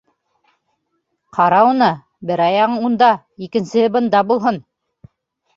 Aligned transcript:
Ҡара 1.37 1.59
уны, 1.73 1.89
бер 2.31 2.43
аяғың 2.47 2.89
унда, 2.89 3.11
икенсеһе 3.49 3.93
бында 3.99 4.23
булһын! 4.33 4.59